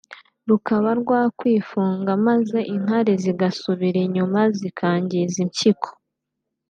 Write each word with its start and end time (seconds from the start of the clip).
rukaba 0.49 0.89
rwakwifunga 1.01 2.11
maze 2.27 2.59
inkari 2.75 3.13
zigasubira 3.23 3.97
inyuma 4.07 4.39
zikangiza 4.57 5.37
impyiko 5.45 5.89